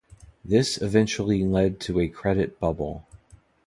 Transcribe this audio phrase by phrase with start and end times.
[0.43, 3.05] This eventually leads to a credit bubble.